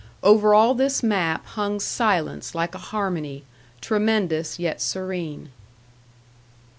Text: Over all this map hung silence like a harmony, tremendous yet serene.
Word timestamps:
Over 0.23 0.55
all 0.55 0.73
this 0.73 1.03
map 1.03 1.45
hung 1.45 1.79
silence 1.79 2.55
like 2.55 2.73
a 2.73 2.79
harmony, 2.89 3.43
tremendous 3.81 4.57
yet 4.57 4.81
serene. 4.81 5.51